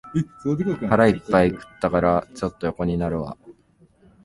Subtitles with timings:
[0.89, 3.37] 腹いっぱい食ったから、ちょっと横になるわ